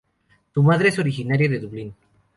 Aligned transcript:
Su 0.55 0.63
madre 0.63 0.89
es 0.89 0.97
originaria 0.97 1.47
de 1.47 1.59
Dublín. 1.59 1.93